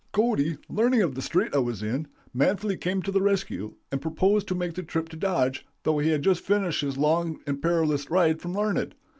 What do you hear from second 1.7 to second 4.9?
in, manfully came to the rescue, and proposed to make the